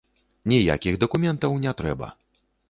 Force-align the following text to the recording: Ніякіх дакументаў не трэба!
Ніякіх 0.53 0.97
дакументаў 1.03 1.55
не 1.67 1.75
трэба! 1.83 2.11